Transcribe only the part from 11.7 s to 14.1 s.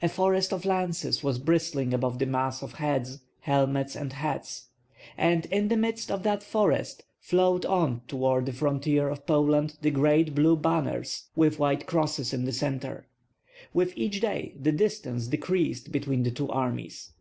crosses in the centre. With